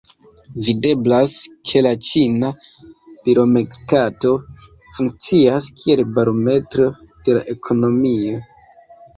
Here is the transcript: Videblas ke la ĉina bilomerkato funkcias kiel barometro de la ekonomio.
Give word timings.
Videblas 0.67 1.33
ke 1.71 1.83
la 1.87 1.91
ĉina 2.07 2.49
bilomerkato 3.27 4.31
funkcias 4.97 5.69
kiel 5.83 6.03
barometro 6.17 6.89
de 7.29 7.37
la 7.41 7.45
ekonomio. 7.55 8.43